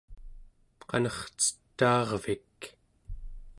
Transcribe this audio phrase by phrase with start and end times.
[0.89, 2.61] qanercetaarvik